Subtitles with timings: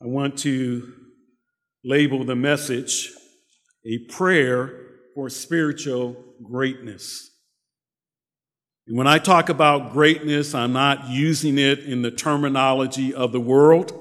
[0.00, 0.92] I want to
[1.84, 3.10] label the message
[3.84, 4.70] a prayer
[5.14, 7.28] for spiritual greatness.
[8.86, 13.40] And when I talk about greatness, I'm not using it in the terminology of the
[13.40, 13.92] world.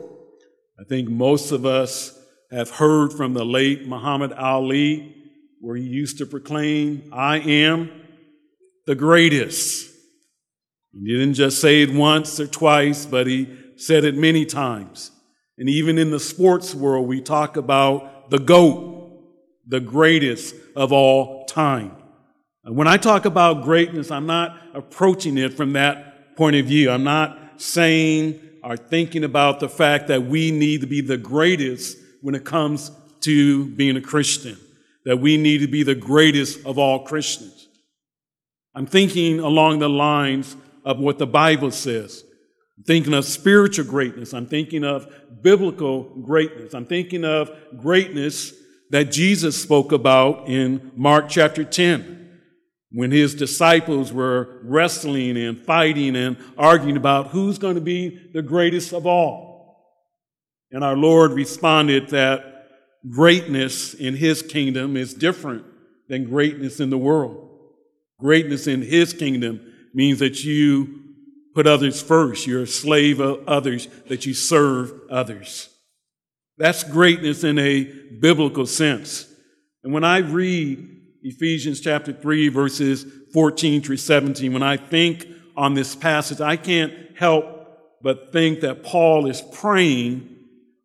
[0.80, 2.16] I think most of us
[2.52, 5.16] have heard from the late Muhammad Ali,
[5.62, 7.90] where he used to proclaim, I am
[8.86, 9.92] the greatest.
[10.94, 15.12] He didn't just say it once or twice, but he said it many times.
[15.58, 19.24] And even in the sports world, we talk about the GOAT,
[19.68, 21.96] the greatest of all time.
[22.64, 26.92] And when I talk about greatness, I'm not approaching it from that point of view.
[26.92, 31.98] I'm not saying or thinking about the fact that we need to be the greatest
[32.22, 34.58] when it comes to being a Christian,
[35.06, 37.68] that we need to be the greatest of all Christians.
[38.76, 42.24] I'm thinking along the lines of what the Bible says.
[42.78, 44.34] I'm thinking of spiritual greatness.
[44.34, 45.08] I'm thinking of
[45.42, 46.74] biblical greatness.
[46.74, 48.54] I'm thinking of greatness
[48.92, 52.18] that Jesus spoke about in Mark chapter 10
[52.92, 58.42] when his disciples were wrestling and fighting and arguing about who's going to be the
[58.42, 59.58] greatest of all.
[60.72, 62.70] And our Lord responded that
[63.10, 65.66] greatness in his kingdom is different
[66.08, 67.50] than greatness in the world.
[68.20, 69.62] Greatness in his kingdom
[69.94, 71.07] means that you
[71.58, 72.46] put others first.
[72.46, 75.70] You're a slave of others, that you serve others.
[76.60, 77.84] That's greatness in a
[78.20, 79.26] biblical sense.
[79.84, 80.88] And when I read
[81.24, 86.94] Ephesians chapter 3, verses 14 through 17, when I think on this passage, I can't
[87.18, 87.46] help
[88.04, 90.30] but think that Paul is praying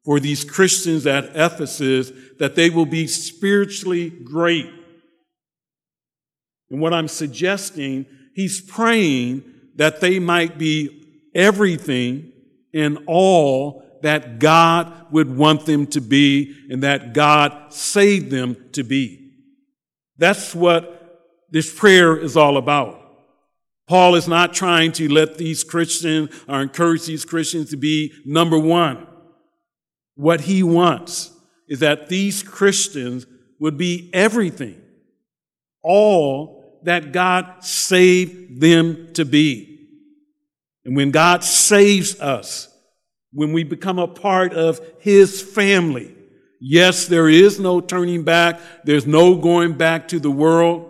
[0.06, 4.70] for these Christians at Ephesus that they will be spiritually great.
[6.70, 12.32] And what I'm suggesting, he's praying that they might be everything
[12.74, 18.82] and all that God would want them to be and that God saved them to
[18.82, 19.32] be.
[20.18, 20.98] That's what
[21.50, 23.00] this prayer is all about.
[23.88, 28.58] Paul is not trying to let these Christians or encourage these Christians to be number
[28.58, 29.06] one.
[30.14, 31.30] What he wants
[31.68, 33.26] is that these Christians
[33.58, 34.80] would be everything,
[35.82, 39.88] all that God saved them to be.
[40.84, 42.68] And when God saves us,
[43.32, 46.14] when we become a part of His family,
[46.60, 48.60] yes, there is no turning back.
[48.84, 50.88] There's no going back to the world.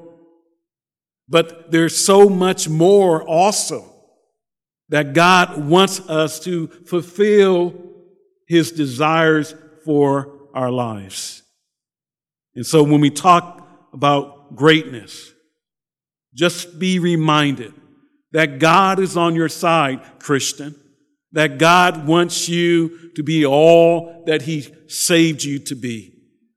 [1.28, 3.88] But there's so much more also
[4.88, 7.74] that God wants us to fulfill
[8.46, 9.54] His desires
[9.84, 11.42] for our lives.
[12.54, 15.32] And so when we talk about greatness,
[16.34, 17.74] just be reminded
[18.32, 20.74] that God is on your side, Christian.
[21.32, 26.12] That God wants you to be all that He saved you to be.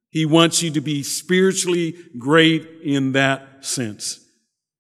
[0.09, 4.19] He wants you to be spiritually great in that sense.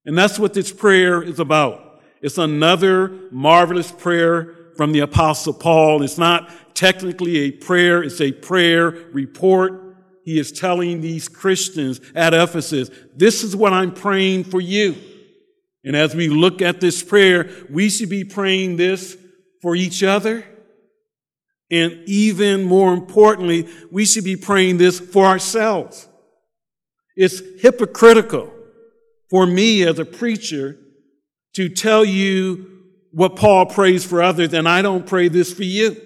[0.05, 2.01] And that's what this prayer is about.
[2.21, 6.03] It's another marvelous prayer from the apostle Paul.
[6.03, 8.03] It's not technically a prayer.
[8.03, 9.84] It's a prayer report
[10.25, 14.95] he is telling these Christians at Ephesus, this is what I'm praying for you.
[15.83, 19.15] And as we look at this prayer, we should be praying this
[19.61, 20.43] for each other.
[21.69, 26.07] And even more importantly, we should be praying this for ourselves.
[27.15, 28.51] It's hypocritical
[29.29, 30.75] for me as a preacher
[31.53, 32.81] to tell you
[33.11, 36.01] what Paul prays for others, and I don't pray this for you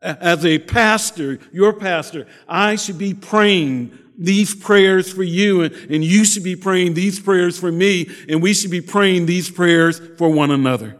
[0.00, 6.24] as a pastor, your pastor, I should be praying these prayers for you and, you
[6.24, 10.28] should be praying these prayers for me and we should be praying these prayers for
[10.28, 10.96] one another.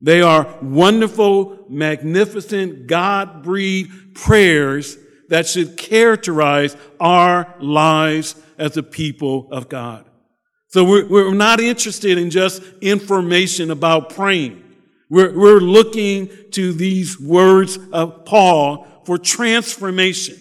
[0.00, 4.96] They are wonderful, magnificent, God-breathed prayers
[5.28, 10.04] that should characterize our lives as a people of God.
[10.68, 14.62] So we're, we're not interested in just information about praying.
[15.10, 20.36] We're, we're looking to these words of Paul for transformation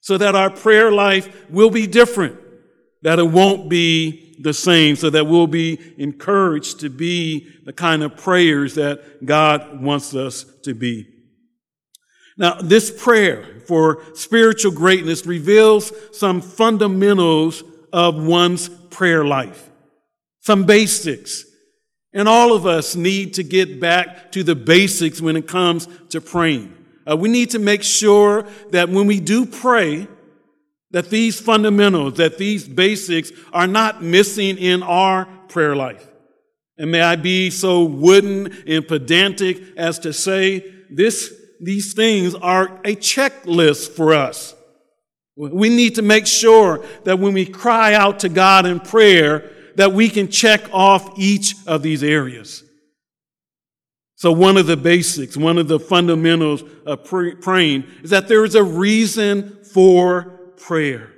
[0.00, 2.38] so that our prayer life will be different,
[3.02, 8.02] that it won't be the same, so that we'll be encouraged to be the kind
[8.02, 11.08] of prayers that God wants us to be.
[12.36, 17.62] Now, this prayer for spiritual greatness reveals some fundamentals
[17.92, 19.70] of one's prayer life,
[20.40, 21.44] some basics
[22.14, 26.20] and all of us need to get back to the basics when it comes to
[26.20, 26.72] praying.
[27.10, 30.06] Uh, we need to make sure that when we do pray,
[30.92, 36.06] that these fundamentals, that these basics are not missing in our prayer life.
[36.78, 42.76] And may I be so wooden and pedantic as to say this these things are
[42.84, 44.54] a checklist for us.
[45.36, 49.92] We need to make sure that when we cry out to God in prayer, that
[49.92, 52.62] we can check off each of these areas.
[54.16, 58.54] So one of the basics, one of the fundamentals of praying is that there is
[58.54, 61.12] a reason for prayer.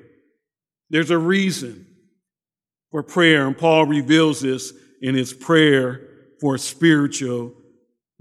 [0.90, 1.86] There's a reason
[2.90, 6.08] for prayer, and Paul reveals this in his prayer
[6.40, 7.52] for spiritual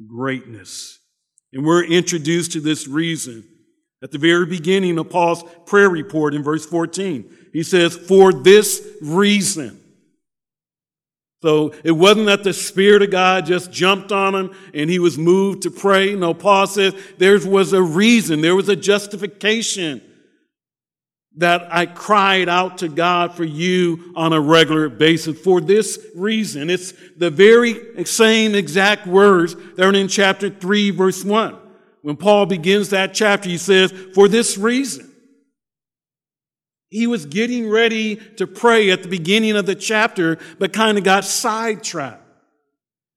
[0.05, 0.99] greatness.
[1.53, 3.47] And we're introduced to this reason
[4.03, 7.27] at the very beginning of Paul's prayer report in verse 14.
[7.53, 9.81] He says, For this reason.
[11.45, 15.15] So it wasn't that the Spirit of God just jumped on him and he was
[15.15, 16.15] moved to pray.
[16.15, 20.01] No, Paul says there was a reason, there was a justification
[21.37, 26.71] that I cried out to God for you on a regular basis for this reason.
[26.71, 31.57] It's the very same exact words that are in chapter 3, verse 1.
[32.01, 35.14] When Paul begins that chapter, he says, For this reason.
[36.95, 41.03] He was getting ready to pray at the beginning of the chapter, but kind of
[41.03, 42.23] got sidetracked.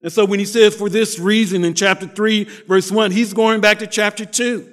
[0.02, 3.60] And so when he says, For this reason in chapter 3, verse 1, he's going
[3.60, 4.68] back to chapter 2.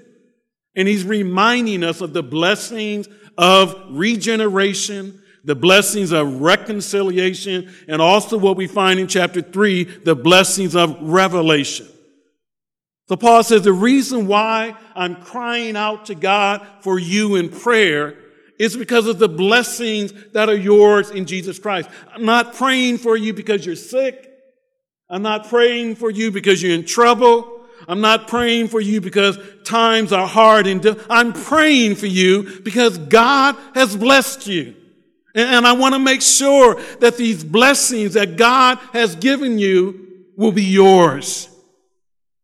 [0.75, 3.07] And he's reminding us of the blessings
[3.37, 10.15] of regeneration, the blessings of reconciliation, and also what we find in chapter 3, the
[10.15, 11.87] blessings of revelation.
[13.07, 18.17] So Paul says the reason why I'm crying out to God for you in prayer
[18.57, 21.89] is because of the blessings that are yours in Jesus Christ.
[22.13, 24.31] I'm not praying for you because you're sick.
[25.09, 27.61] I'm not praying for you because you're in trouble.
[27.87, 32.61] I'm not praying for you because times are hard and di- I'm praying for you
[32.61, 34.75] because God has blessed you.
[35.35, 40.25] And, and I want to make sure that these blessings that God has given you
[40.35, 41.49] will be yours.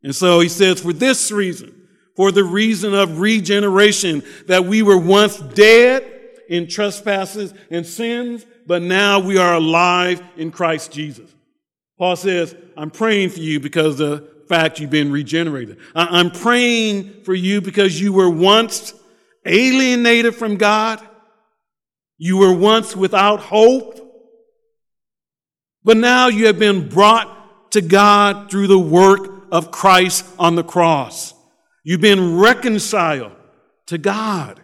[0.04, 1.81] And so he says, for this reason,
[2.22, 6.06] for the reason of regeneration, that we were once dead
[6.48, 11.34] in trespasses and sins, but now we are alive in Christ Jesus.
[11.98, 15.80] Paul says, I'm praying for you because the fact you've been regenerated.
[15.96, 18.94] I'm praying for you because you were once
[19.44, 21.02] alienated from God.
[22.20, 23.98] You were once without hope.
[25.84, 30.64] But now you have been brought to God through the work of Christ on the
[30.64, 31.34] cross.
[31.84, 33.34] You've been reconciled
[33.88, 34.60] to God.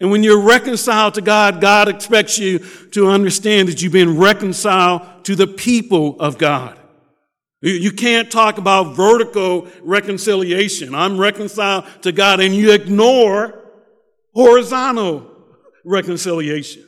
[0.00, 2.60] And when you're reconciled to God, God expects you
[2.92, 6.78] to understand that you've been reconciled to the people of God.
[7.62, 10.94] You can't talk about vertical reconciliation.
[10.94, 13.62] I'm reconciled to God and you ignore
[14.32, 15.30] horizontal
[15.84, 16.86] reconciliation.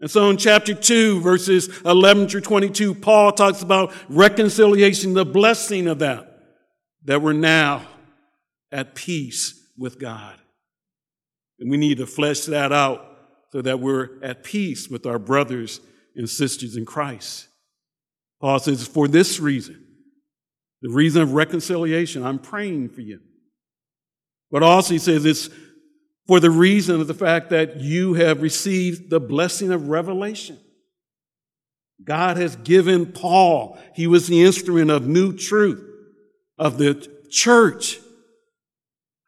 [0.00, 5.86] And so in chapter 2, verses 11 through 22, Paul talks about reconciliation, the blessing
[5.86, 6.38] of that,
[7.04, 7.86] that we're now
[8.72, 10.36] at peace with God.
[11.58, 13.06] And we need to flesh that out
[13.52, 15.80] so that we're at peace with our brothers
[16.16, 17.48] and sisters in Christ.
[18.40, 19.86] Paul says, for this reason,
[20.82, 22.24] the reason of reconciliation.
[22.24, 23.20] I'm praying for you.
[24.50, 25.50] But also, he says it's
[26.26, 30.58] for the reason of the fact that you have received the blessing of revelation.
[32.02, 35.86] God has given Paul, he was the instrument of new truth
[36.56, 36.94] of the
[37.30, 37.98] church.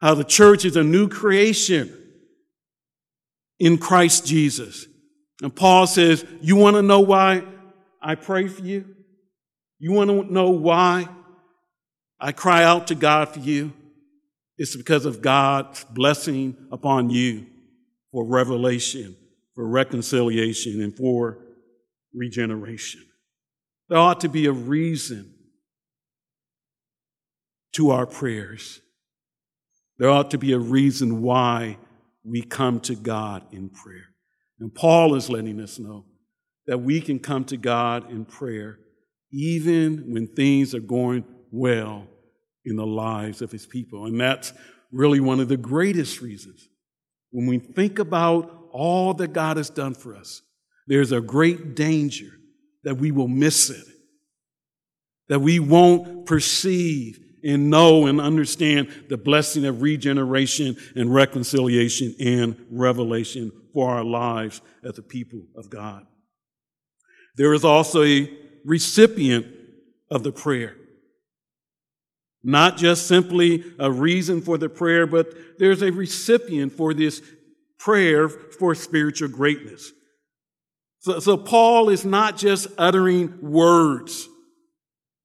[0.03, 1.89] How the church is a new creation
[3.57, 4.85] in Christ Jesus.
[5.41, 7.43] And Paul says, You want to know why
[8.01, 8.83] I pray for you?
[9.79, 11.07] You want to know why
[12.19, 13.71] I cry out to God for you,
[14.57, 17.45] it's because of God's blessing upon you
[18.11, 19.15] for revelation,
[19.55, 21.37] for reconciliation, and for
[22.13, 23.05] regeneration.
[23.87, 25.33] There ought to be a reason
[27.75, 28.81] to our prayers.
[30.03, 31.77] There ought to be a reason why
[32.25, 34.09] we come to God in prayer.
[34.59, 36.03] And Paul is letting us know
[36.67, 38.79] that we can come to God in prayer
[39.31, 42.05] even when things are going well
[42.65, 44.05] in the lives of his people.
[44.05, 44.51] And that's
[44.91, 46.67] really one of the greatest reasons.
[47.31, 50.41] When we think about all that God has done for us,
[50.85, 52.31] there's a great danger
[52.83, 53.85] that we will miss it,
[55.29, 62.55] that we won't perceive and know and understand the blessing of regeneration and reconciliation and
[62.69, 66.05] revelation for our lives as the people of God.
[67.35, 68.31] There is also a
[68.63, 69.47] recipient
[70.09, 70.75] of the prayer.
[72.43, 77.21] Not just simply a reason for the prayer, but there's a recipient for this
[77.79, 79.91] prayer for spiritual greatness.
[80.99, 84.27] So, so Paul is not just uttering words.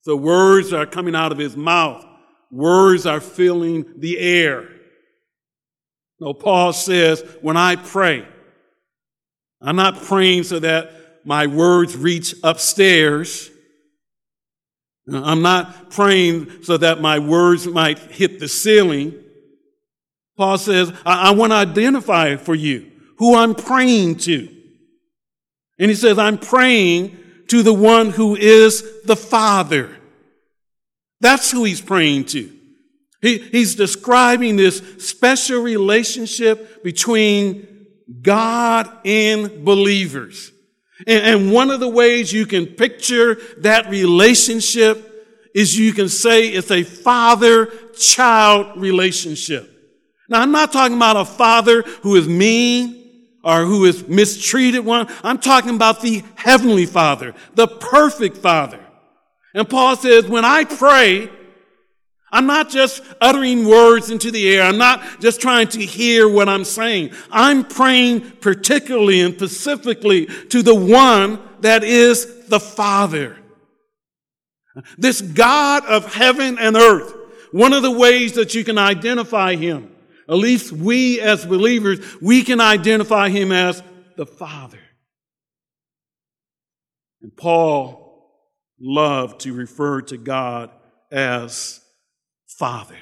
[0.04, 2.04] The words are coming out of his mouth,
[2.50, 4.68] words are filling the air.
[6.20, 8.26] No, Paul says, when I pray,
[9.60, 10.92] I'm not praying so that
[11.24, 13.50] my words reach upstairs.
[15.12, 19.14] I'm not praying so that my words might hit the ceiling.
[20.36, 24.48] Paul says, I, I want to identify for you who I'm praying to.
[25.78, 29.97] And he says, I'm praying to the one who is the Father.
[31.20, 32.52] That's who he's praying to.
[33.20, 37.86] He, he's describing this special relationship between
[38.22, 40.52] God and believers.
[41.06, 45.04] And, and one of the ways you can picture that relationship
[45.54, 49.74] is you can say it's a father-child relationship.
[50.28, 52.94] Now, I'm not talking about a father who is mean
[53.42, 55.08] or who is mistreated one.
[55.24, 58.78] I'm talking about the heavenly father, the perfect father.
[59.54, 61.30] And Paul says, when I pray,
[62.30, 64.62] I'm not just uttering words into the air.
[64.62, 67.12] I'm not just trying to hear what I'm saying.
[67.30, 73.38] I'm praying particularly and specifically to the one that is the Father.
[74.98, 77.14] This God of heaven and earth.
[77.50, 79.90] One of the ways that you can identify him,
[80.28, 83.82] at least we as believers, we can identify him as
[84.16, 84.78] the Father.
[87.22, 88.07] And Paul
[88.80, 90.70] loved to refer to God
[91.10, 91.80] as
[92.58, 92.96] Father.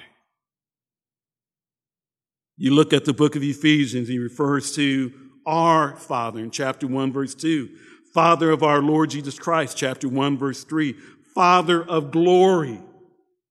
[2.56, 5.12] You look at the book of Ephesians, he refers to
[5.44, 7.68] our Father in chapter 1, verse 2.
[8.14, 10.94] Father of our Lord Jesus Christ, chapter 1, verse 3.
[11.34, 12.80] Father of glory.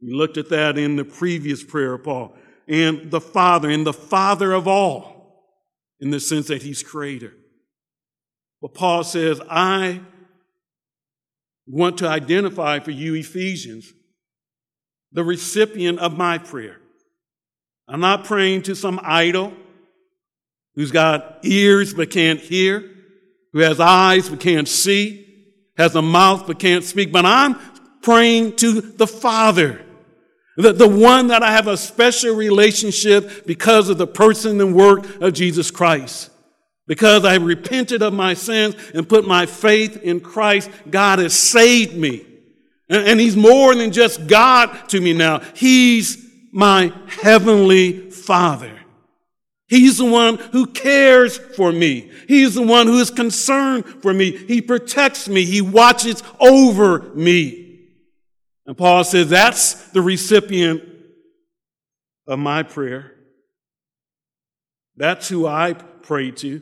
[0.01, 2.35] We looked at that in the previous prayer, Paul.
[2.67, 5.45] And the Father, and the Father of all,
[5.99, 7.33] in the sense that he's creator.
[8.61, 10.01] But Paul says, I
[11.67, 13.91] want to identify for you, Ephesians,
[15.11, 16.77] the recipient of my prayer.
[17.87, 19.53] I'm not praying to some idol
[20.75, 22.83] who's got ears but can't hear,
[23.53, 25.25] who has eyes but can't see,
[25.77, 27.55] has a mouth but can't speak, but I'm
[28.01, 29.81] praying to the Father.
[30.57, 35.21] The, the one that I have a special relationship because of the person and work
[35.21, 36.31] of Jesus Christ.
[36.87, 41.95] Because I repented of my sins and put my faith in Christ, God has saved
[41.95, 42.25] me.
[42.87, 45.39] And he's more than just God to me now.
[45.55, 48.71] He's my heavenly father.
[49.67, 52.11] He's the one who cares for me.
[52.27, 54.31] He's the one who is concerned for me.
[54.31, 55.43] He protects me.
[55.43, 57.79] He watches over me.
[58.67, 60.83] And Paul says that's the recipient
[62.27, 63.11] of my prayer.
[64.95, 66.61] That's who I pray to.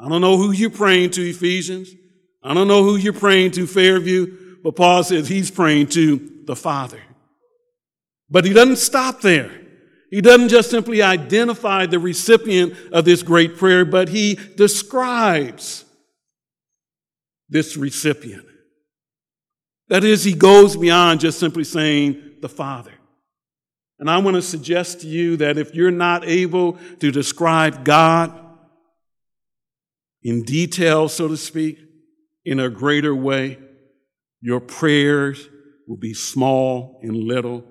[0.00, 1.90] I don't know who you're praying to, Ephesians.
[2.42, 4.58] I don't know who you're praying to, Fairview.
[4.62, 7.00] But Paul says he's praying to the Father.
[8.30, 9.50] But he doesn't stop there.
[10.10, 15.84] He doesn't just simply identify the recipient of this great prayer, but he describes
[17.48, 18.46] this recipient.
[19.88, 22.92] That is, he goes beyond just simply saying the Father.
[23.98, 28.49] And I want to suggest to you that if you're not able to describe God
[30.22, 31.78] in detail, so to speak,
[32.44, 33.58] in a greater way,
[34.40, 35.48] your prayers
[35.86, 37.64] will be small and little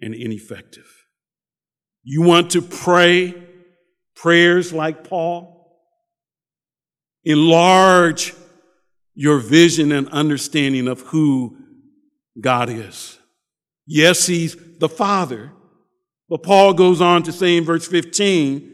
[0.00, 1.06] and ineffective.
[2.02, 3.34] You want to pray
[4.14, 5.56] prayers like Paul?
[7.24, 8.34] Enlarge
[9.14, 11.56] your vision and understanding of who
[12.40, 13.18] God is.
[13.86, 15.52] Yes, He's the Father,
[16.28, 18.69] but Paul goes on to say in verse 15,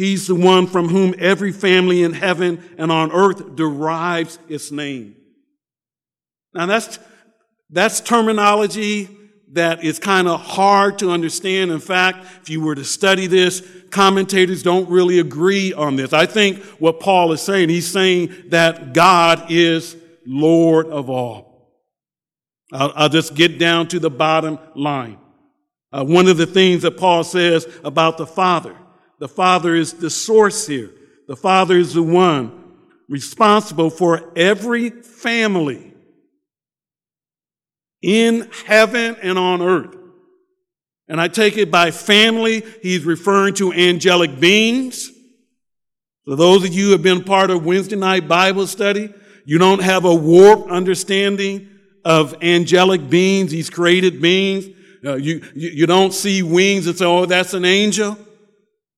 [0.00, 5.14] He's the one from whom every family in heaven and on earth derives its name.
[6.54, 6.98] Now that's,
[7.68, 9.10] that's terminology
[9.52, 11.70] that is kind of hard to understand.
[11.70, 16.14] In fact, if you were to study this, commentators don't really agree on this.
[16.14, 21.74] I think what Paul is saying, he's saying that God is Lord of all.
[22.72, 25.18] I'll, I'll just get down to the bottom line.
[25.92, 28.74] Uh, one of the things that Paul says about the Father,
[29.20, 30.90] the Father is the source here.
[31.28, 32.56] The Father is the one
[33.08, 35.92] responsible for every family
[38.02, 39.94] in heaven and on earth.
[41.06, 45.10] And I take it by family, he's referring to angelic beings.
[46.24, 49.12] So those of you who have been part of Wednesday night Bible study,
[49.44, 51.68] you don't have a warped understanding
[52.04, 54.66] of angelic beings, these created beings.
[55.04, 58.16] Uh, you, you, you, don't see wings and say, oh, that's an angel.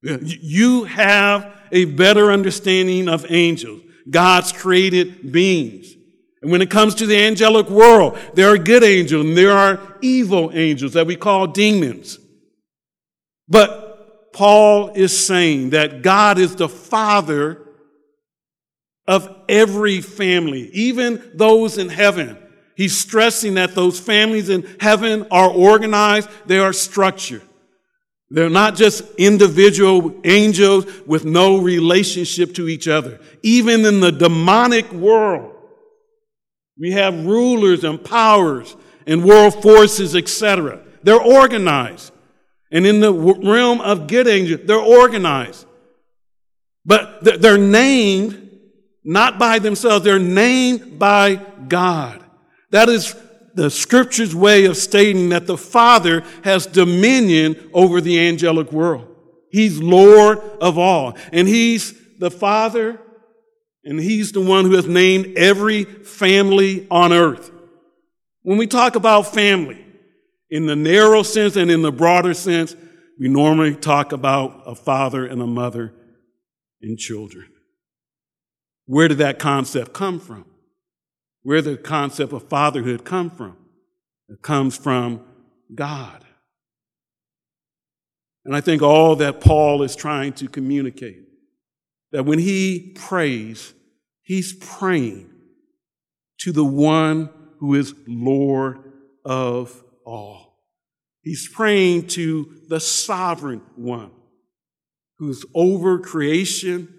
[0.02, 5.94] You have a better understanding of angels, God's created beings.
[6.42, 9.80] And when it comes to the angelic world, there are good angels and there are
[10.02, 12.18] evil angels that we call demons.
[13.48, 17.62] But Paul is saying that God is the father
[19.06, 22.38] of every family, even those in heaven.
[22.76, 27.42] He's stressing that those families in heaven are organized, they are structured.
[28.32, 33.20] They're not just individual angels with no relationship to each other.
[33.42, 35.54] Even in the demonic world,
[36.78, 38.74] we have rulers and powers
[39.06, 40.80] and world forces, etc.
[41.02, 42.10] They're organized.
[42.70, 45.66] And in the realm of good angels, they're organized.
[46.86, 48.48] But they're named
[49.04, 51.34] not by themselves, they're named by
[51.68, 52.24] God.
[52.70, 53.14] That is
[53.54, 59.08] the scripture's way of stating that the Father has dominion over the angelic world.
[59.50, 61.16] He's Lord of all.
[61.32, 63.00] And He's the Father,
[63.84, 67.50] and He's the one who has named every family on earth.
[68.42, 69.84] When we talk about family,
[70.52, 72.76] in the narrow sense and in the broader sense,
[73.18, 75.94] we normally talk about a father and a mother
[76.82, 77.48] and children.
[78.84, 80.44] Where did that concept come from?
[81.42, 83.56] Where the concept of fatherhood come from?
[84.28, 85.24] It comes from
[85.74, 86.24] God.
[88.44, 91.24] And I think all that Paul is trying to communicate,
[92.10, 93.72] that when he prays,
[94.22, 95.30] he's praying
[96.40, 98.92] to the one who is Lord
[99.24, 100.58] of all.
[101.22, 104.10] He's praying to the sovereign one
[105.18, 106.98] who's over creation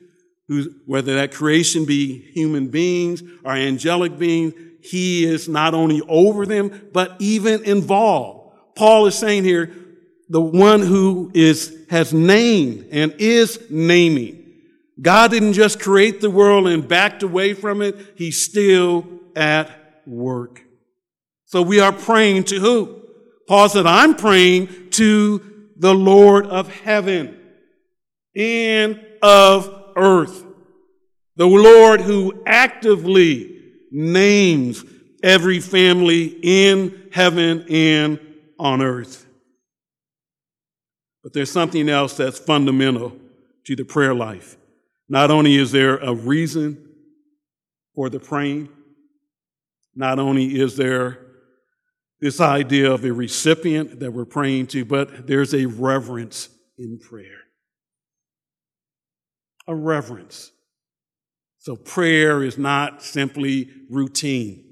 [0.85, 6.89] whether that creation be human beings or angelic beings, he is not only over them,
[6.91, 8.55] but even involved.
[8.75, 9.73] Paul is saying here,
[10.29, 14.39] the one who is, has named and is naming.
[15.01, 17.95] God didn't just create the world and backed away from it.
[18.15, 20.61] He's still at work.
[21.45, 23.01] So we are praying to who?
[23.47, 27.37] Paul said, I'm praying to the Lord of heaven
[28.35, 30.45] and of earth.
[31.35, 34.83] The Lord who actively names
[35.23, 38.19] every family in heaven and
[38.59, 39.25] on earth.
[41.23, 43.13] But there's something else that's fundamental
[43.65, 44.57] to the prayer life.
[45.07, 46.89] Not only is there a reason
[47.95, 48.69] for the praying,
[49.95, 51.19] not only is there
[52.19, 57.42] this idea of a recipient that we're praying to, but there's a reverence in prayer
[59.67, 60.51] a reverence.
[61.59, 64.63] So prayer is not simply routine.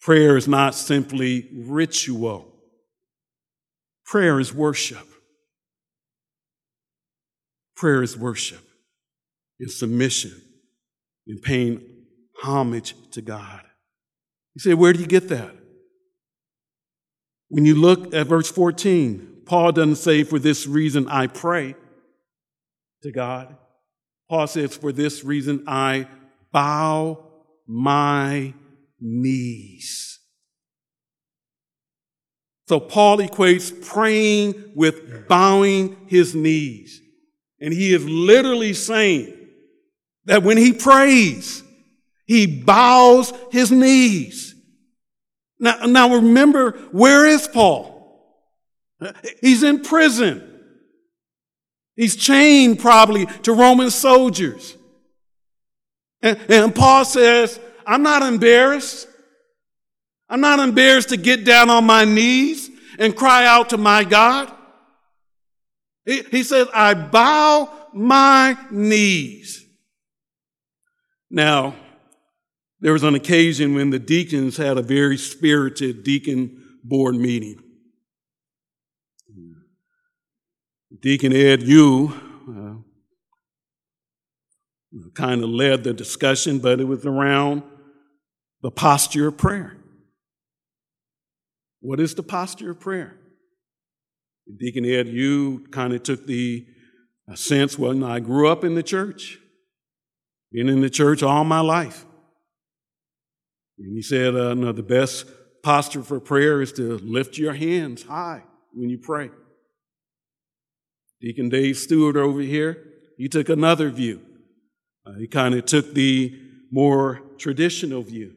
[0.00, 2.54] Prayer is not simply ritual.
[4.06, 5.06] Prayer is worship.
[7.76, 8.62] Prayer is worship,
[9.58, 10.32] is submission,
[11.26, 11.80] in paying
[12.42, 13.62] homage to God.
[14.54, 15.54] You say, where do you get that?
[17.48, 21.74] When you look at verse 14, Paul doesn't say, for this reason I pray
[23.02, 23.56] to God.
[24.28, 26.06] Paul says, For this reason I
[26.52, 27.24] bow
[27.66, 28.54] my
[29.00, 30.18] knees.
[32.68, 37.00] So Paul equates praying with bowing his knees.
[37.60, 39.36] And he is literally saying
[40.26, 41.64] that when he prays,
[42.26, 44.54] he bows his knees.
[45.58, 47.98] Now, now remember, where is Paul?
[49.40, 50.49] He's in prison.
[52.00, 54.74] He's chained probably to Roman soldiers.
[56.22, 59.06] And, and, Paul says, I'm not embarrassed.
[60.26, 64.50] I'm not embarrassed to get down on my knees and cry out to my God.
[66.06, 69.62] He, he says, I bow my knees.
[71.30, 71.76] Now,
[72.80, 77.62] there was an occasion when the deacons had a very spirited deacon board meeting.
[81.00, 82.12] Deacon Ed you
[82.48, 82.74] uh,
[85.14, 87.62] kind of led the discussion, but it was around
[88.62, 89.76] the posture of prayer.
[91.80, 93.16] What is the posture of prayer?
[94.58, 96.66] Deacon Ed you kind of took the
[97.34, 99.38] sense, well, I grew up in the church,
[100.52, 102.04] been in the church all my life.
[103.78, 105.26] And he said, uh, no, the best
[105.62, 108.42] posture for prayer is to lift your hands high
[108.74, 109.30] when you pray.
[111.20, 112.82] Deacon Dave Stewart over here,
[113.16, 114.20] he took another view.
[115.04, 116.38] Uh, he kind of took the
[116.70, 118.34] more traditional view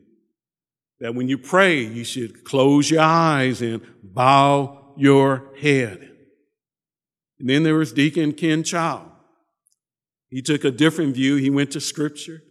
[0.99, 6.09] that when you pray, you should close your eyes and bow your head.
[7.39, 9.11] And then there was Deacon Ken Chow.
[10.29, 11.35] He took a different view.
[11.35, 12.41] He went to Scripture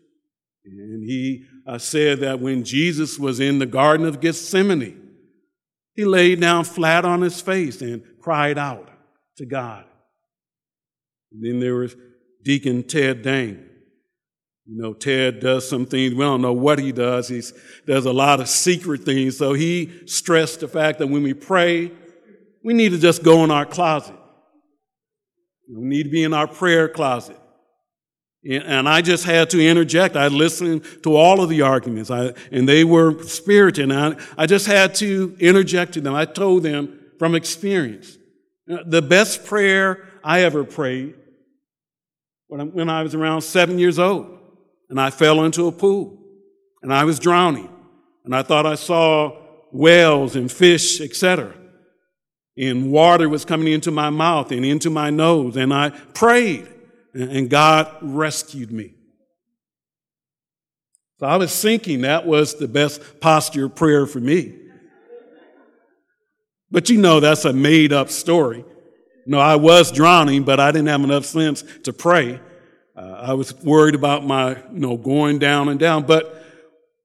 [0.65, 5.11] and he uh, said that when Jesus was in the Garden of Gethsemane,
[5.95, 8.89] he laid down flat on his face and cried out
[9.37, 9.85] to God.
[11.33, 11.97] And then there was
[12.43, 13.69] Deacon Ted Dang.
[14.67, 16.15] You know, Ted does some things.
[16.15, 17.29] We don't know what he does.
[17.29, 17.43] He
[17.87, 19.37] does a lot of secret things.
[19.37, 21.91] So he stressed the fact that when we pray,
[22.63, 24.17] we need to just go in our closet.
[25.69, 27.37] We need to be in our prayer closet.
[28.49, 30.17] And I just had to interject.
[30.17, 33.91] I listened to all of the arguments, I, and they were spirited.
[33.91, 36.15] And I, I just had to interject to them.
[36.15, 38.17] I told them from experience.
[38.67, 41.15] The best prayer I ever prayed
[42.59, 44.39] when I was around seven years old,
[44.89, 46.19] and I fell into a pool,
[46.83, 47.71] and I was drowning,
[48.25, 49.39] and I thought I saw
[49.73, 51.55] whales and fish, etc.
[52.57, 56.69] And water was coming into my mouth and into my nose, and I prayed
[57.15, 58.95] and God rescued me.
[61.19, 64.59] So I was thinking that was the best posture of prayer for me.
[66.71, 68.65] But you know, that's a made up story.
[69.27, 72.41] No, I was drowning, but I didn't have enough sense to pray.
[72.97, 76.05] Uh, I was worried about my, you know, going down and down.
[76.05, 76.45] But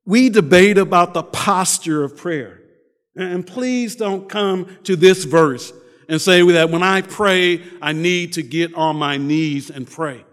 [0.05, 2.61] we debate about the posture of prayer.
[3.15, 5.71] And please don't come to this verse
[6.07, 10.23] and say that when I pray, I need to get on my knees and pray.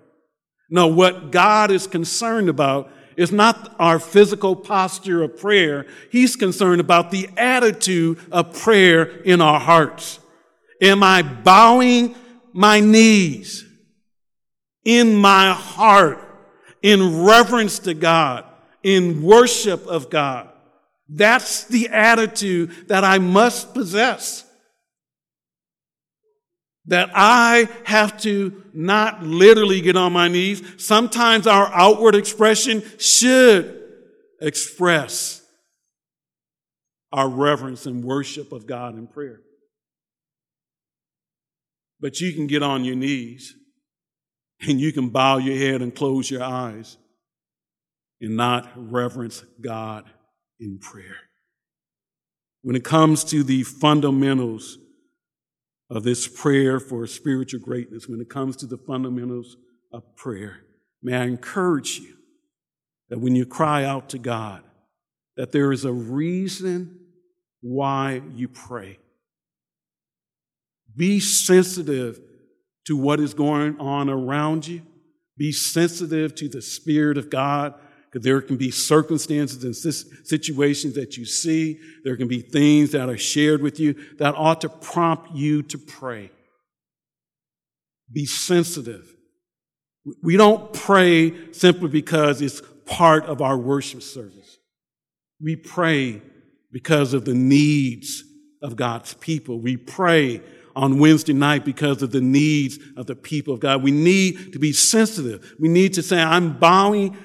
[0.71, 5.87] No, what God is concerned about is not our physical posture of prayer.
[6.11, 10.19] He's concerned about the attitude of prayer in our hearts.
[10.85, 12.15] Am I bowing
[12.53, 13.65] my knees
[14.85, 16.19] in my heart
[16.83, 18.45] in reverence to God,
[18.83, 20.51] in worship of God?
[21.09, 24.45] That's the attitude that I must possess
[26.87, 30.63] that I have to not literally get on my knees.
[30.77, 33.83] Sometimes our outward expression should
[34.39, 35.41] express
[37.11, 39.41] our reverence and worship of God in prayer.
[42.05, 43.57] But you can get on your knees
[44.61, 46.99] and you can bow your head and close your eyes
[48.21, 50.05] and not reverence God
[50.61, 51.17] in prayer.
[52.61, 54.77] When it comes to the fundamentals
[55.89, 59.57] of this prayer for spiritual greatness when it comes to the fundamentals
[59.91, 60.61] of prayer.
[61.03, 62.17] May I encourage you
[63.09, 64.63] that when you cry out to God,
[65.39, 66.99] that there is a reason
[67.63, 68.99] why you pray.
[70.97, 72.21] Be sensitive
[72.87, 74.83] to what is going on around you.
[75.37, 79.75] Be sensitive to the Spirit of God because there can be circumstances and
[80.25, 81.81] situations that you see.
[82.05, 85.79] There can be things that are shared with you that ought to prompt you to
[85.79, 86.31] pray.
[88.13, 89.13] Be sensitive.
[90.23, 94.59] We don't pray simply because it's part of our worship service.
[95.41, 96.23] We pray
[96.71, 98.23] because of the needs
[98.63, 99.59] of God's people.
[99.59, 100.41] We pray
[100.77, 103.83] on Wednesday night because of the needs of the people of God.
[103.83, 105.55] We need to be sensitive.
[105.59, 107.17] We need to say, I'm bowing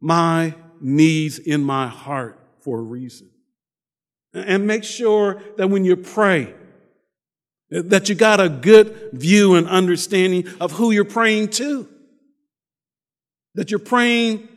[0.00, 3.30] my needs in my heart for a reason.
[4.32, 6.54] And make sure that when you pray,
[7.70, 11.88] that you got a good view and understanding of who you're praying to.
[13.54, 14.48] That you're praying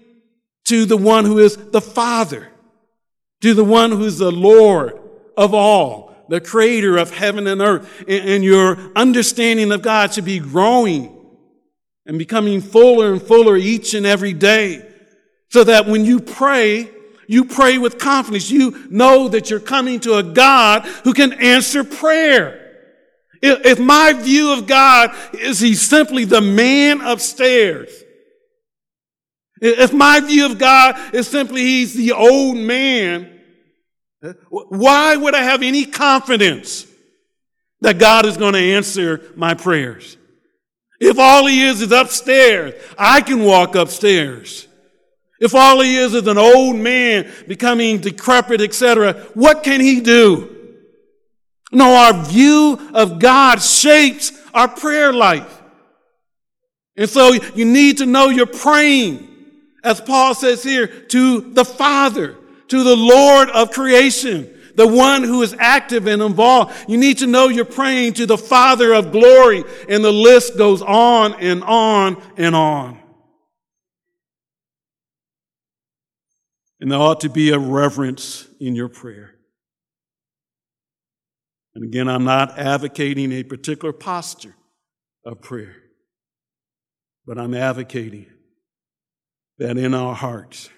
[0.65, 2.49] to the one who is the Father,
[3.41, 4.99] to the one who's the Lord
[5.37, 8.05] of all, the creator of heaven and earth.
[8.07, 11.13] And your understanding of God should be growing
[12.05, 14.85] and becoming fuller and fuller each and every day.
[15.49, 16.89] So that when you pray,
[17.27, 18.51] you pray with confidence.
[18.51, 22.63] You know that you're coming to a God who can answer prayer.
[23.41, 27.89] If my view of God is he's simply the man upstairs,
[29.61, 33.36] if my view of God is simply he's the old man,
[34.49, 36.87] why would I have any confidence
[37.81, 40.17] that God is going to answer my prayers?
[40.99, 44.67] If all he is is upstairs, I can walk upstairs.
[45.39, 50.55] If all he is is an old man becoming decrepit, etc., what can he do?
[51.71, 55.61] No, our view of God shapes our prayer life.
[56.95, 59.27] And so you need to know you're praying,
[59.83, 62.35] as Paul says here, to the Father,
[62.69, 66.73] to the Lord of creation, the one who is active and involved.
[66.87, 70.81] You need to know you're praying to the Father of glory, and the list goes
[70.81, 72.99] on and on and on.
[76.79, 79.33] And there ought to be a reverence in your prayer.
[81.73, 84.55] And again, I'm not advocating a particular posture
[85.25, 85.75] of prayer,
[87.25, 88.27] but I'm advocating
[89.57, 90.69] that in our hearts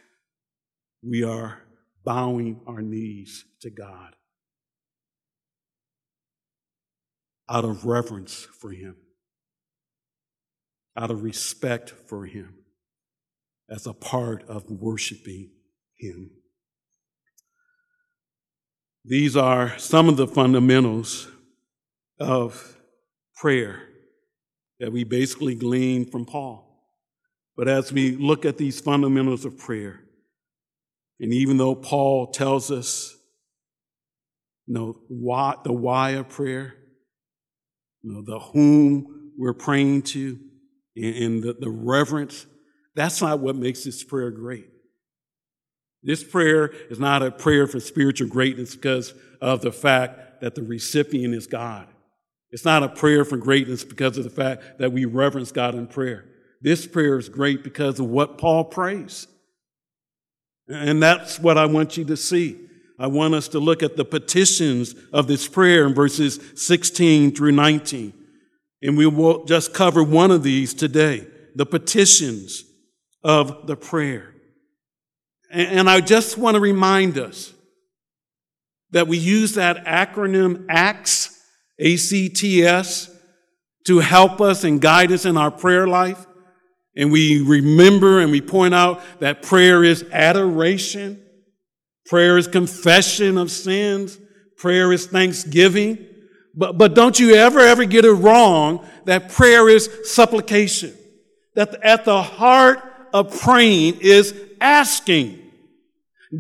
[1.01, 1.61] we are
[2.03, 4.15] bowing our knees to God
[7.49, 8.95] out of reverence for Him,
[10.95, 12.55] out of respect for Him,
[13.69, 15.51] as a part of worshiping
[15.97, 16.31] Him.
[19.03, 21.27] These are some of the fundamentals
[22.19, 22.77] of
[23.35, 23.81] prayer
[24.79, 26.65] that we basically glean from Paul.
[27.57, 30.01] But as we look at these fundamentals of prayer,
[31.19, 33.15] and even though Paul tells us,
[34.67, 36.75] you know, why, the why of prayer,
[38.01, 40.39] you know, the whom we're praying to,
[40.95, 42.45] and, and the, the reverence,
[42.95, 44.67] that's not what makes this prayer great.
[46.01, 50.63] This prayer is not a prayer for spiritual greatness because of the fact that the
[50.63, 51.87] recipient is God.
[52.51, 55.87] It's not a prayer for greatness because of the fact that we reverence God in
[55.87, 56.25] prayer.
[56.61, 59.27] This prayer is great because of what Paul prays.
[60.69, 62.59] And that's what I want you to see.
[62.99, 67.53] I want us to look at the petitions of this prayer in verses 16 through
[67.53, 68.13] 19.
[68.81, 72.63] And we will just cover one of these today the petitions
[73.23, 74.33] of the prayer.
[75.51, 77.53] And I just want to remind us
[78.91, 81.41] that we use that acronym ACTS,
[81.79, 83.09] A-C-T-S,
[83.87, 86.25] to help us and guide us in our prayer life.
[86.95, 91.23] And we remember and we point out that prayer is adoration.
[92.05, 94.17] Prayer is confession of sins.
[94.57, 96.05] Prayer is thanksgiving.
[96.55, 100.93] But, but don't you ever, ever get it wrong that prayer is supplication.
[101.55, 102.79] That at the heart
[103.13, 105.39] of praying is asking.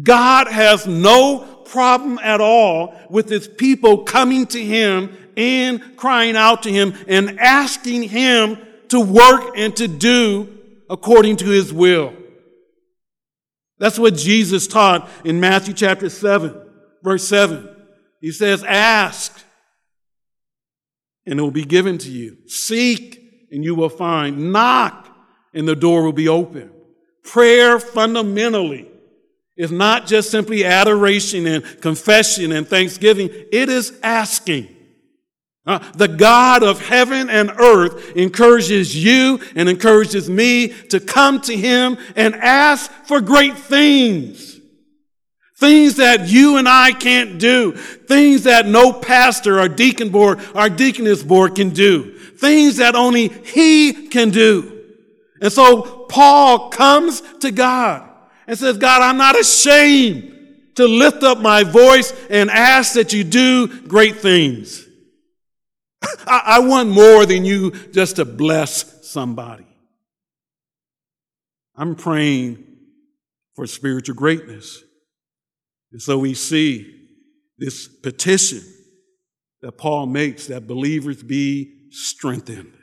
[0.03, 6.63] God has no problem at all with his people coming to him and crying out
[6.63, 8.57] to him and asking him
[8.89, 10.57] to work and to do
[10.89, 12.13] according to his will.
[13.77, 16.53] That's what Jesus taught in Matthew chapter 7,
[17.01, 17.77] verse 7.
[18.19, 19.41] He says, Ask,
[21.25, 22.37] and it will be given to you.
[22.47, 24.51] Seek, and you will find.
[24.51, 25.07] Knock,
[25.53, 26.71] and the door will be open.
[27.23, 28.89] Prayer fundamentally
[29.55, 34.67] is not just simply adoration and confession and thanksgiving, it is asking.
[35.65, 41.55] Uh, the God of heaven and earth encourages you and encourages me to come to
[41.55, 44.59] Him and ask for great things.
[45.57, 47.73] Things that you and I can't do.
[47.73, 52.17] Things that no pastor or deacon board or deaconess board can do.
[52.17, 54.85] Things that only He can do.
[55.41, 58.09] And so Paul comes to God
[58.47, 60.35] and says, God, I'm not ashamed
[60.75, 64.88] to lift up my voice and ask that you do great things.
[66.27, 69.65] I, I want more than you just to bless somebody.
[71.75, 72.65] I'm praying
[73.55, 74.83] for spiritual greatness.
[75.91, 76.95] And so we see
[77.57, 78.61] this petition
[79.61, 82.73] that Paul makes that believers be strengthened.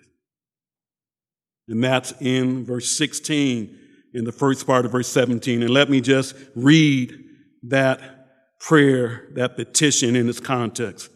[1.68, 3.78] And that's in verse 16,
[4.14, 5.62] in the first part of verse 17.
[5.62, 7.12] And let me just read
[7.64, 8.00] that
[8.60, 11.10] prayer, that petition in its context.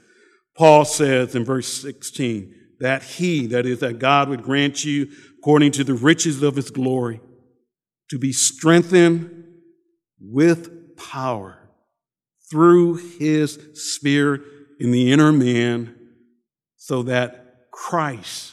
[0.60, 5.72] Paul says in verse 16 that he, that is, that God would grant you, according
[5.72, 7.22] to the riches of his glory,
[8.10, 9.44] to be strengthened
[10.20, 11.70] with power
[12.50, 14.42] through his spirit
[14.78, 15.96] in the inner man,
[16.76, 18.52] so that Christ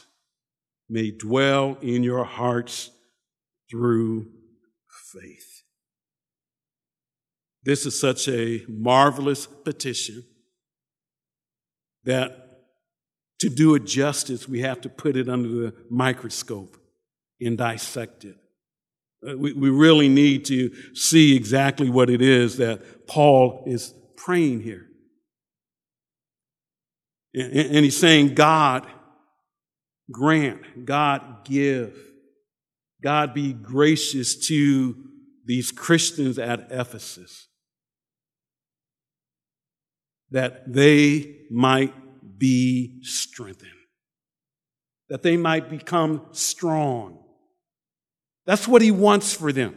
[0.88, 2.90] may dwell in your hearts
[3.70, 4.30] through
[5.12, 5.62] faith.
[7.64, 10.24] This is such a marvelous petition
[12.08, 12.64] that
[13.40, 16.76] to do it justice, we have to put it under the microscope
[17.40, 18.36] and dissect it.
[19.26, 24.62] Uh, we, we really need to see exactly what it is that Paul is praying
[24.62, 24.86] here.
[27.34, 28.86] And, and he's saying, God,
[30.10, 31.94] grant, God, give,
[33.02, 34.96] God, be gracious to
[35.44, 37.47] these Christians at Ephesus
[40.30, 41.94] that they might
[42.38, 43.70] be strengthened,
[45.08, 47.18] that they might become strong.
[48.46, 49.74] That's what he wants for them.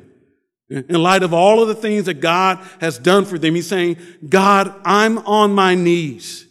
[0.69, 3.97] In light of all of the things that God has done for them, he's saying,
[4.29, 6.47] God, I'm on my knees.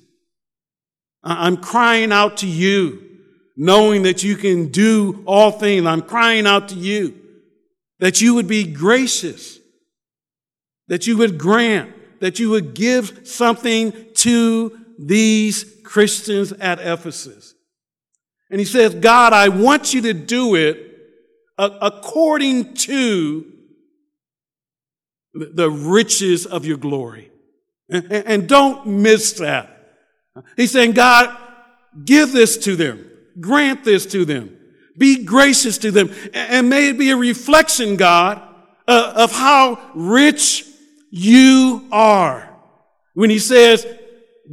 [1.23, 3.07] I'm crying out to you,
[3.57, 5.87] knowing that you can do all things.
[5.87, 7.17] I'm crying out to you
[8.01, 9.59] that you would be gracious,
[10.89, 17.55] that you would grant, that you would give something to these Christians at Ephesus.
[18.51, 20.87] And he says, God, I want you to do it
[21.59, 23.53] according to
[25.35, 27.31] the riches of your glory.
[27.89, 29.77] And don't miss that.
[30.57, 31.37] He's saying, God,
[32.05, 33.07] give this to them.
[33.41, 34.57] Grant this to them.
[34.97, 36.11] Be gracious to them.
[36.35, 38.43] And may it be a reflection, God,
[38.87, 40.67] uh, of how rich
[41.11, 42.49] you are.
[43.15, 43.87] When he says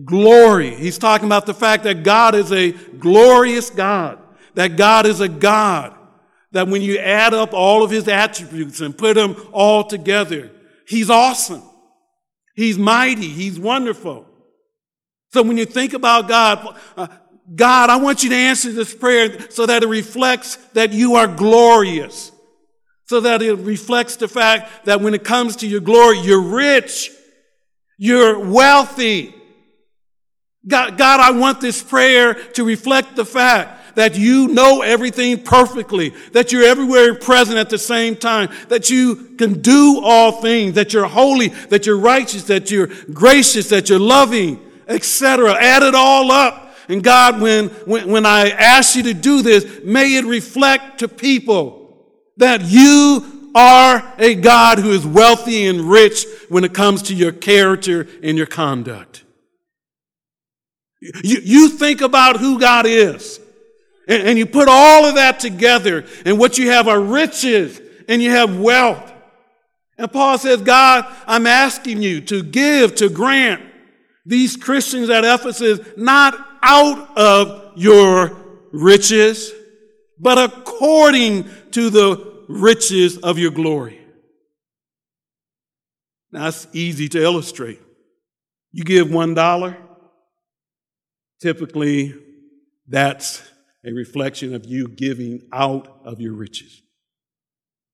[0.04, 4.20] glory, he's talking about the fact that God is a glorious God,
[4.56, 5.96] that God is a God,
[6.52, 10.52] that when you add up all of his attributes and put them all together,
[10.88, 11.64] he's awesome.
[12.56, 13.28] He's mighty.
[13.28, 14.26] He's wonderful.
[15.32, 17.08] So when you think about God, uh,
[17.56, 21.28] God, I want you to answer this prayer so that it reflects that you are
[21.28, 22.32] glorious.
[23.08, 27.10] So that it reflects the fact that when it comes to your glory, you're rich.
[27.98, 29.34] You're wealthy.
[30.68, 36.10] God, God, I want this prayer to reflect the fact that you know everything perfectly,
[36.34, 40.94] that you're everywhere present at the same time, that you can do all things, that
[40.94, 45.54] you're holy, that you're righteous, that you're gracious, that you're loving, etc.
[45.54, 46.76] Add it all up.
[46.90, 51.08] And God, when, when, when I ask you to do this, may it reflect to
[51.08, 51.77] people
[52.38, 57.32] that you are a God who is wealthy and rich when it comes to your
[57.32, 59.24] character and your conduct.
[61.02, 63.40] You, you think about who God is,
[64.08, 68.22] and, and you put all of that together, and what you have are riches, and
[68.22, 69.12] you have wealth.
[69.98, 73.62] And Paul says, God, I'm asking you to give, to grant
[74.26, 78.38] these Christians at Ephesus not out of your
[78.72, 79.52] riches,
[80.20, 84.00] but according to the riches of your glory.
[86.32, 87.82] Now, that's easy to illustrate.
[88.72, 89.78] You give one dollar,
[91.42, 92.16] typically
[92.88, 93.42] that's
[93.86, 96.82] a reflection of you giving out of your riches.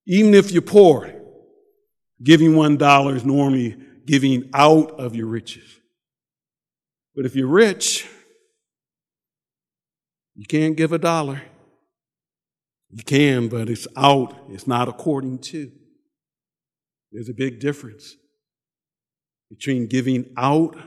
[0.05, 1.13] Even if you're poor,
[2.21, 5.79] giving one dollar is normally giving out of your riches.
[7.15, 8.07] But if you're rich,
[10.35, 11.41] you can't give a dollar.
[12.95, 14.35] You can, but it's out.
[14.49, 15.71] It's not according to.
[17.11, 18.15] There's a big difference
[19.49, 20.77] between giving out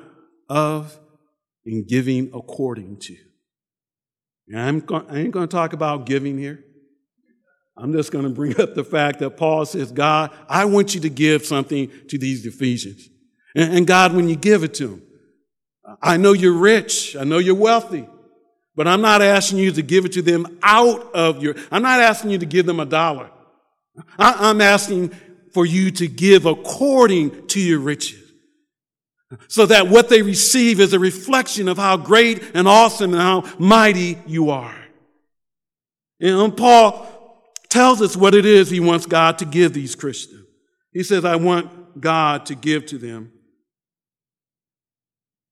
[0.49, 0.99] of
[1.65, 3.17] and giving according to.
[4.49, 6.63] And I'm go- I ain't going to talk about giving here.
[7.77, 11.01] I'm just going to bring up the fact that Paul says, God, I want you
[11.01, 13.09] to give something to these Ephesians.
[13.57, 15.03] And, and God, when you give it to them,
[16.01, 17.17] I know you're rich.
[17.17, 18.09] I know you're wealthy.
[18.77, 22.01] But I'm not asking you to give it to them out of your, I'm not
[22.01, 23.31] asking you to give them a dollar.
[24.19, 25.09] I, I'm asking
[25.55, 28.23] for you to give according to your riches.
[29.49, 33.45] So that what they receive is a reflection of how great and awesome and how
[33.59, 34.77] mighty you are.
[36.21, 37.07] And um, Paul
[37.69, 40.45] tells us what it is he wants God to give these Christians.
[40.93, 43.33] He says, I want God to give to them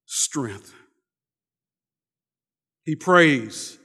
[0.07, 0.73] strength.
[2.85, 3.79] He prays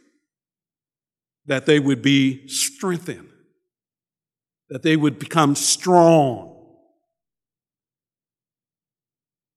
[1.45, 3.29] that they would be strengthened,
[4.69, 6.55] that they would become strong.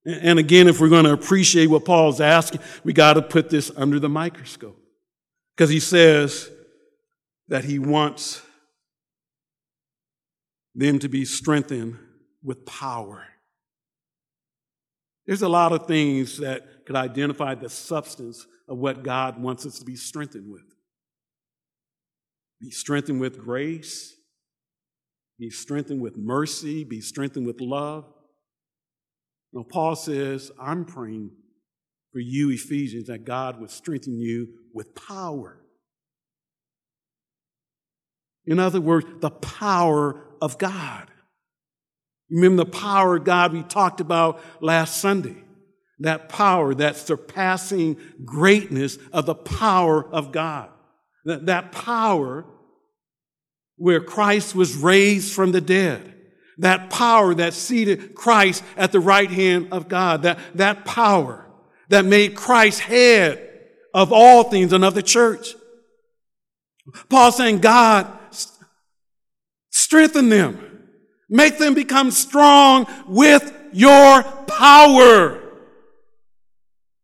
[0.05, 3.71] And again, if we're going to appreciate what Paul's asking, we got to put this
[3.77, 4.79] under the microscope.
[5.55, 6.51] Because he says
[7.49, 8.43] that he wants
[10.75, 11.99] them to be strengthened
[12.43, 13.25] with power.
[15.27, 19.79] There's a lot of things that could identify the substance of what God wants us
[19.81, 20.65] to be strengthened with.
[22.59, 24.15] Be strengthened with grace,
[25.39, 28.07] be strengthened with mercy, be strengthened with love.
[29.53, 31.33] Now, Paul says, I'm praying
[32.13, 35.59] for you, Ephesians, that God would strengthen you with power.
[38.47, 41.11] In other words, the power of God.
[42.31, 45.45] Remember the power of God we talked about last Sunday.
[46.01, 50.69] That power, that surpassing greatness of the power of God.
[51.25, 52.45] That, power
[53.77, 56.15] where Christ was raised from the dead.
[56.59, 60.23] That power that seated Christ at the right hand of God.
[60.23, 61.47] That, that power
[61.89, 63.49] that made Christ head
[63.95, 65.55] of all things and of the church.
[67.09, 68.11] Paul saying, God,
[69.71, 70.89] strengthen them.
[71.29, 75.42] Make them become strong with your power.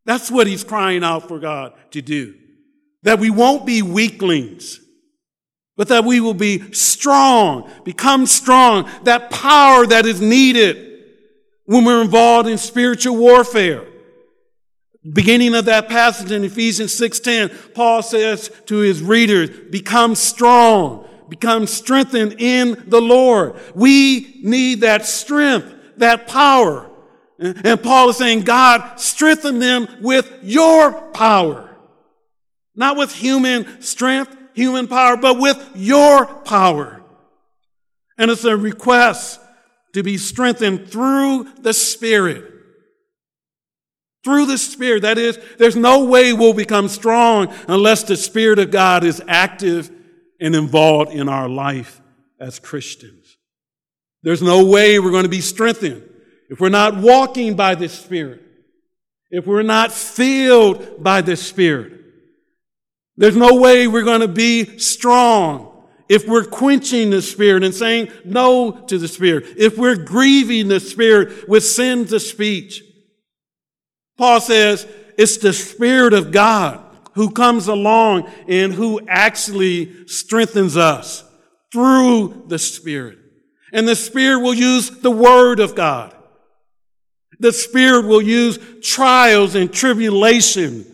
[0.08, 2.34] That's what he's crying out for God to do.
[3.02, 4.80] That we won't be weaklings,
[5.76, 8.88] but that we will be strong, become strong.
[9.04, 11.04] That power that is needed
[11.66, 13.86] when we're involved in spiritual warfare.
[15.12, 21.66] Beginning of that passage in Ephesians 6:10, Paul says to his readers, become strong become
[21.66, 23.54] strengthened in the Lord.
[23.74, 26.87] We need that strength that power.
[27.38, 31.76] And Paul is saying, God, strengthen them with your power.
[32.74, 37.00] Not with human strength, human power, but with your power.
[38.16, 39.40] And it's a request
[39.94, 42.52] to be strengthened through the Spirit.
[44.24, 45.02] Through the Spirit.
[45.02, 49.90] That is, there's no way we'll become strong unless the Spirit of God is active
[50.40, 52.00] and involved in our life
[52.40, 53.36] as Christians.
[54.24, 56.07] There's no way we're going to be strengthened
[56.48, 58.42] if we're not walking by the Spirit,
[59.30, 61.92] if we're not filled by the Spirit.
[63.16, 68.10] There's no way we're going to be strong if we're quenching the Spirit and saying
[68.24, 72.82] no to the Spirit, if we're grieving the Spirit with sins of speech.
[74.16, 74.86] Paul says
[75.18, 76.84] it's the Spirit of God
[77.14, 81.24] who comes along and who actually strengthens us
[81.72, 83.18] through the Spirit.
[83.72, 86.14] And the Spirit will use the Word of God.
[87.40, 90.84] The Spirit will use trials and tribulation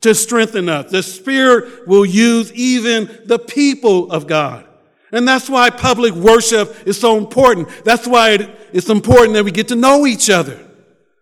[0.00, 0.90] to strengthen us.
[0.90, 4.64] The Spirit will use even the people of God.
[5.10, 7.68] And that's why public worship is so important.
[7.84, 10.64] That's why it's important that we get to know each other.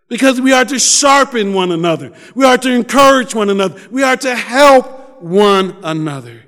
[0.09, 2.13] Because we are to sharpen one another.
[2.35, 3.81] We are to encourage one another.
[3.91, 6.43] We are to help one another.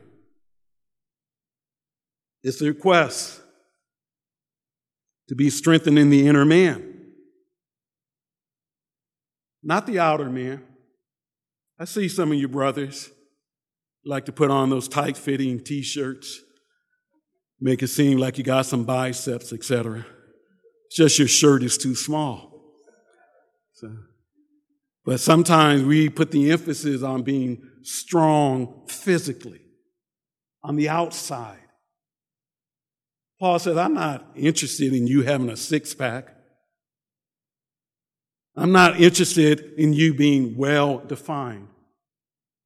[2.43, 3.41] It's a request
[5.29, 6.88] to be strengthened in the inner man,
[9.63, 10.63] not the outer man.
[11.79, 13.11] I see some of you brothers
[14.05, 16.41] like to put on those tight fitting t shirts,
[17.61, 20.07] make it seem like you got some biceps, etc.
[20.87, 22.49] It's just your shirt is too small.
[23.75, 23.95] So,
[25.05, 29.61] but sometimes we put the emphasis on being strong physically,
[30.63, 31.61] on the outside.
[33.39, 36.35] Paul says, I'm not interested in you having a six pack.
[38.59, 41.69] I'm not interested in you being well defined.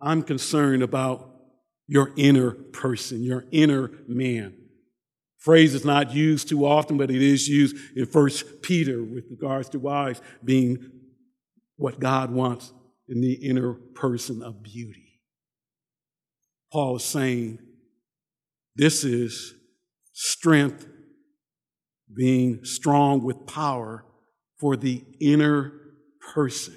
[0.01, 1.28] I'm concerned about
[1.86, 4.55] your inner person, your inner man.
[5.36, 9.68] Phrase is not used too often, but it is used in First Peter with regards
[9.70, 10.78] to wives being
[11.76, 12.72] what God wants
[13.07, 15.20] in the inner person of beauty.
[16.72, 17.59] Paul is saying
[18.76, 19.53] this is
[20.14, 20.86] strength,
[22.14, 24.07] being strong with power
[24.59, 25.81] for the inner
[26.34, 26.76] person.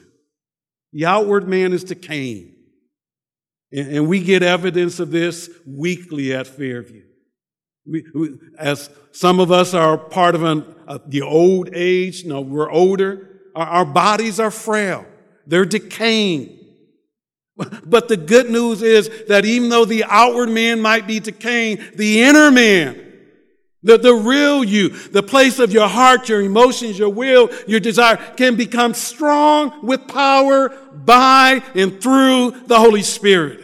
[0.93, 2.53] The outward man is decaying.
[3.71, 7.03] And we get evidence of this weekly at Fairview.
[7.85, 12.41] We, we, as some of us are part of an, uh, the old age, know,
[12.41, 15.05] we're older, our, our bodies are frail.
[15.45, 16.59] They're decaying.
[17.85, 22.21] But the good news is that even though the outward man might be decaying, the
[22.21, 23.01] inner man
[23.85, 28.17] the, the real you, the place of your heart, your emotions, your will, your desire
[28.35, 33.61] can become strong with power by and through the Holy Spirit.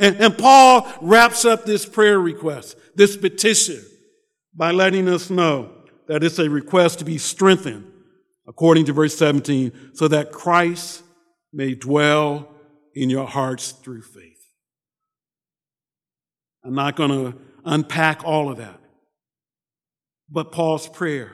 [0.00, 3.80] And, and Paul wraps up this prayer request, this petition,
[4.52, 5.70] by letting us know
[6.08, 7.86] that it's a request to be strengthened,
[8.48, 11.04] according to verse 17, so that Christ
[11.52, 12.48] may dwell
[12.92, 14.24] in your hearts through faith.
[16.64, 18.80] I'm not going to unpack all of that.
[20.30, 21.32] But Paul's prayer,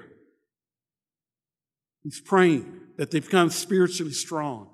[2.02, 4.70] he's praying that they become spiritually strong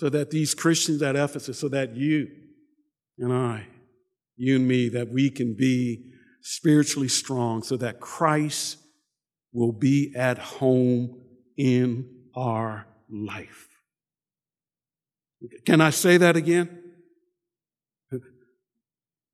[0.00, 2.28] so that these Christians at Ephesus, so that you
[3.18, 3.66] and I,
[4.36, 6.12] you and me, that we can be
[6.42, 8.78] spiritually strong so that Christ
[9.52, 11.20] will be at home
[11.56, 13.68] in our life.
[15.64, 16.85] Can I say that again?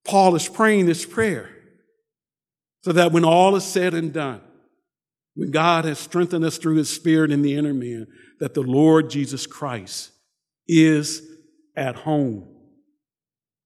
[0.05, 1.51] Paul is praying this prayer
[2.83, 4.41] so that when all is said and done,
[5.35, 8.07] when God has strengthened us through his spirit in the inner man,
[8.41, 10.11] that the Lord Jesus Christ
[10.67, 11.23] is
[11.77, 12.49] at home,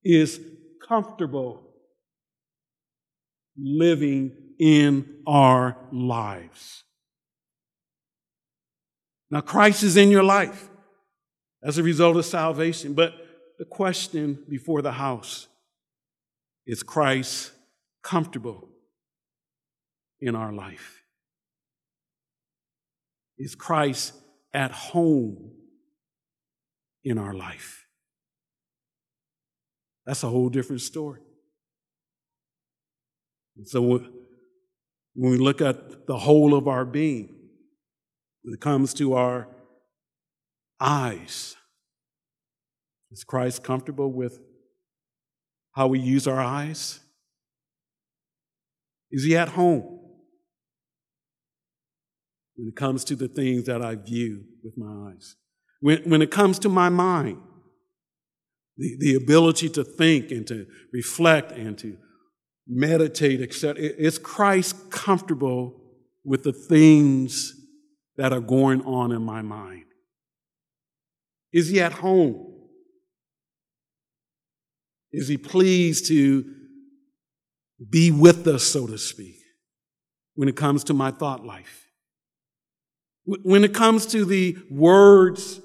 [0.05, 0.41] is
[0.87, 1.67] comfortable
[3.59, 6.85] living in our lives.
[9.31, 10.69] Now, Christ is in your life
[11.63, 13.13] as a result of salvation, but
[13.59, 15.49] the question before the house
[16.67, 17.53] is Christ
[18.03, 18.69] comfortable
[20.21, 21.03] in our life?
[23.39, 24.15] Is Christ
[24.53, 25.53] at home
[27.05, 27.87] in our life?
[30.07, 31.21] That's a whole different story.
[33.57, 34.11] And so when
[35.15, 37.35] we look at the whole of our being,
[38.43, 39.49] when it comes to our
[40.81, 41.57] eyes,
[43.11, 44.41] is Christ comfortable with
[45.77, 46.99] how we use our eyes?
[49.13, 49.97] Is he at home?
[52.57, 55.37] when it comes to the things that I view with my eyes,
[55.81, 57.39] when, when it comes to my mind,
[58.77, 61.97] the, the ability to think and to reflect and to
[62.67, 63.75] meditate, etc.
[63.77, 65.81] Is Christ comfortable
[66.25, 67.53] with the things
[68.17, 69.85] that are going on in my mind?
[71.53, 72.55] Is he at home?
[75.17, 76.45] Is he pleased to
[77.89, 79.37] be with us, so to speak,
[80.35, 81.87] when it comes to my thought life?
[83.25, 85.59] When it comes to the words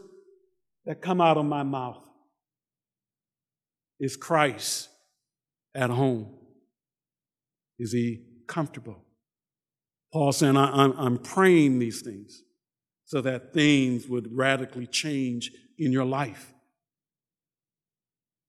[0.86, 2.02] that come out of my mouth,
[4.00, 4.88] is Christ
[5.76, 6.34] at home?
[7.78, 9.04] Is he comfortable?
[10.14, 12.42] Paul saying, I, am praying these things
[13.04, 16.54] so that things would radically change in your life.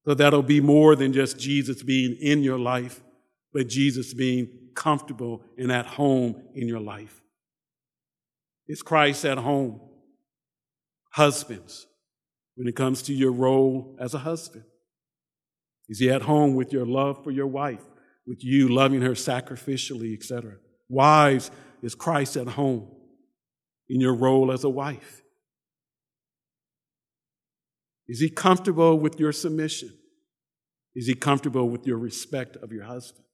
[0.05, 3.03] So that'll be more than just Jesus being in your life,
[3.53, 7.20] but Jesus being comfortable and at home in your life.
[8.66, 9.80] Is Christ at home?
[11.12, 11.86] Husbands,
[12.57, 14.64] when it comes to your role as a husband,
[15.88, 17.82] is he at home with your love for your wife,
[18.26, 20.55] with you loving her sacrificially, etc.?
[20.88, 21.50] Wives,
[21.82, 22.88] is Christ at home
[23.88, 25.21] in your role as a wife?
[28.12, 29.90] Is he comfortable with your submission?
[30.94, 33.24] Is he comfortable with your respect of your husband?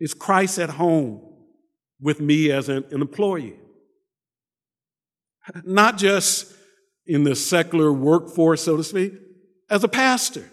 [0.00, 1.20] Is Christ at home
[2.00, 3.54] with me as an, an employee?
[5.64, 6.52] Not just
[7.06, 9.12] in the secular workforce, so to speak,
[9.70, 10.50] as a pastor,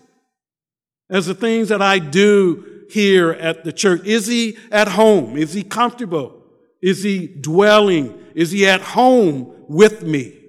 [1.10, 4.06] as the things that I do here at the church.
[4.06, 5.36] Is he at home?
[5.36, 6.44] Is he comfortable?
[6.80, 8.24] Is he dwelling?
[8.36, 10.42] Is he at home with me?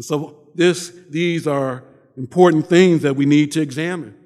[0.00, 1.84] And so this, these are
[2.16, 4.16] important things that we need to examine.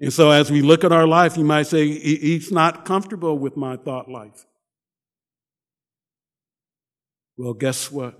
[0.00, 3.54] And so as we look at our life, you might say, he's not comfortable with
[3.54, 4.46] my thought life.
[7.36, 8.18] Well, guess what?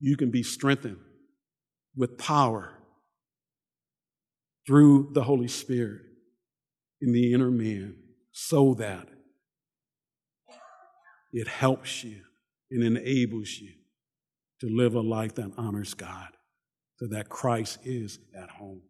[0.00, 1.00] You can be strengthened
[1.94, 2.72] with power
[4.66, 6.00] through the Holy Spirit
[7.02, 7.96] in the inner man
[8.32, 9.08] so that
[11.34, 12.22] it helps you
[12.70, 13.74] and enables you
[14.60, 16.28] to live a life that honors God,
[16.98, 18.82] so that Christ is at home.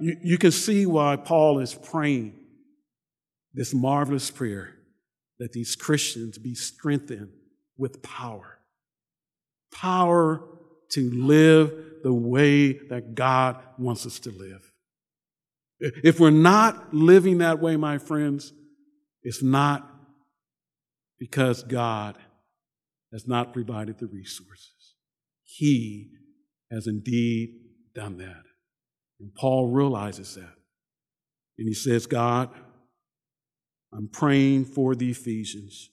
[0.00, 2.34] You, you can see why Paul is praying
[3.54, 4.74] this marvelous prayer
[5.38, 7.30] that these Christians be strengthened
[7.76, 8.58] with power.
[9.72, 10.42] Power
[10.90, 11.72] to live
[12.02, 14.72] the way that God wants us to live.
[15.80, 18.52] If we're not living that way, my friends,
[19.22, 19.90] it's not
[21.18, 22.16] because God
[23.16, 24.94] has not provided the resources.
[25.42, 26.10] He
[26.70, 27.48] has indeed
[27.94, 28.42] done that.
[29.18, 30.52] And Paul realizes that.
[31.56, 32.50] And he says, God,
[33.90, 35.88] I'm praying for the Ephesians.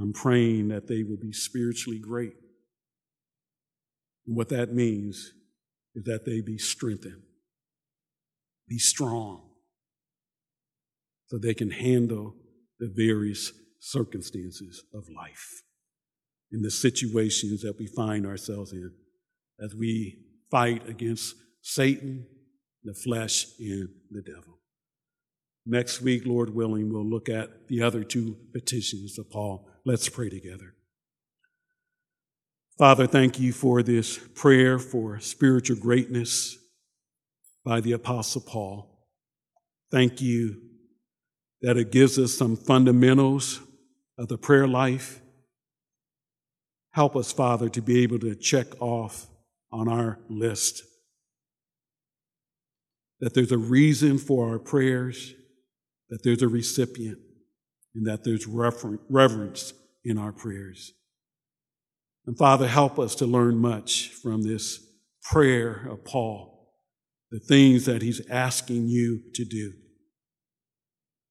[0.00, 2.34] I'm praying that they will be spiritually great.
[4.28, 5.32] And what that means
[5.96, 7.22] is that they be strengthened,
[8.68, 9.42] be strong,
[11.26, 12.36] so they can handle
[12.78, 15.64] the various circumstances of life
[16.52, 18.92] in the situations that we find ourselves in
[19.60, 20.18] as we
[20.50, 22.26] fight against Satan,
[22.84, 24.58] the flesh, and the devil.
[25.66, 29.68] Next week, Lord willing, we'll look at the other two petitions of Paul.
[29.84, 30.74] Let's pray together.
[32.78, 36.56] Father, thank you for this prayer for spiritual greatness
[37.64, 39.04] by the Apostle Paul.
[39.90, 40.62] Thank you
[41.60, 43.60] that it gives us some fundamentals
[44.16, 45.20] of the prayer life
[46.98, 49.28] Help us, Father, to be able to check off
[49.70, 50.82] on our list
[53.20, 55.32] that there's a reason for our prayers,
[56.10, 57.18] that there's a recipient,
[57.94, 59.74] and that there's reverence
[60.04, 60.92] in our prayers.
[62.26, 64.84] And Father, help us to learn much from this
[65.22, 66.72] prayer of Paul,
[67.30, 69.72] the things that he's asking you to do.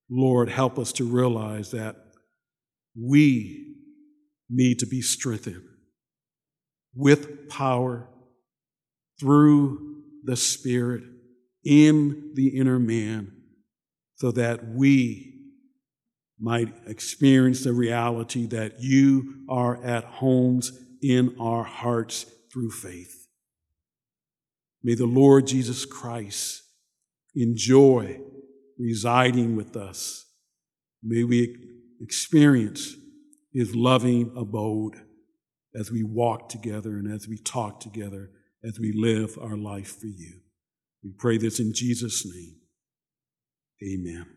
[0.09, 1.97] Lord, help us to realize that
[2.97, 3.65] we
[4.50, 5.64] need to be strengthened
[6.95, 8.08] with power
[9.20, 11.04] through the Spirit
[11.64, 13.32] in the inner man
[14.16, 15.34] so that we
[16.39, 20.72] might experience the reality that you are at homes
[21.02, 23.28] in our hearts through faith.
[24.84, 26.64] May the Lord Jesus Christ
[27.36, 28.20] enjoy
[28.78, 30.26] residing with us.
[31.04, 31.56] May we
[32.00, 32.95] experience
[33.58, 35.01] his loving abode
[35.74, 38.30] as we walk together and as we talk together,
[38.64, 40.41] as we live our life for you.
[41.03, 42.58] We pray this in Jesus' name.
[43.84, 44.37] Amen.